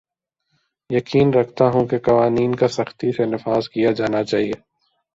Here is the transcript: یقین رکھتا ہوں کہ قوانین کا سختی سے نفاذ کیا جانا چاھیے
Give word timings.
یقین 0.89 1.33
رکھتا 1.33 1.65
ہوں 1.65 1.85
کہ 1.87 1.97
قوانین 1.99 2.55
کا 2.55 2.67
سختی 2.67 3.11
سے 3.11 3.25
نفاذ 3.25 3.69
کیا 3.69 3.91
جانا 3.91 4.23
چاھیے 4.23 4.53